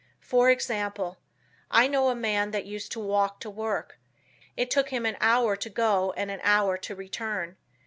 For 0.21 0.49
example, 0.49 1.19
I 1.69 1.87
know 1.87 2.09
a 2.09 2.15
man 2.15 2.49
that 2.49 2.65
used 2.65 2.91
to 2.93 2.99
walk 2.99 3.39
to 3.41 3.51
work. 3.51 3.99
It 4.57 4.71
took 4.71 4.89
him 4.89 5.05
an 5.05 5.15
hour 5.21 5.55
to 5.57 5.69
go 5.69 6.11
and 6.17 6.31
an 6.31 6.39
hour 6.43 6.75
to 6.79 6.95
return. 6.95 7.55